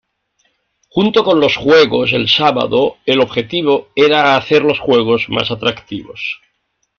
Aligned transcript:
Junto 0.89 1.23
con 1.23 1.39
los 1.39 1.57
juegos 1.57 2.11
el 2.13 2.27
sábado, 2.27 2.97
el 3.05 3.21
objetivo 3.21 3.89
era 3.95 4.35
hacer 4.35 4.63
los 4.63 4.79
juegos 4.79 5.29
más 5.29 5.51
atractivos. 5.51 6.41